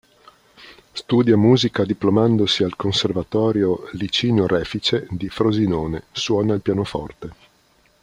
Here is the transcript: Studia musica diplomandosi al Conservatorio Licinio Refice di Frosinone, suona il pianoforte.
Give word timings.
Studia 0.93 1.37
musica 1.37 1.85
diplomandosi 1.85 2.63
al 2.63 2.75
Conservatorio 2.75 3.87
Licinio 3.91 4.47
Refice 4.47 5.05
di 5.11 5.29
Frosinone, 5.29 6.05
suona 6.11 6.55
il 6.55 6.61
pianoforte. 6.61 7.31